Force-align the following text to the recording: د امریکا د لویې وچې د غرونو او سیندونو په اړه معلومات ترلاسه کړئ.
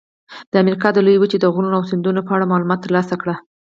د 0.51 0.53
امریکا 0.63 0.87
د 0.93 0.97
لویې 1.05 1.19
وچې 1.21 1.37
د 1.41 1.45
غرونو 1.53 1.75
او 1.79 1.83
سیندونو 1.89 2.21
په 2.27 2.31
اړه 2.35 2.49
معلومات 2.51 2.79
ترلاسه 2.85 3.15
کړئ. 3.21 3.35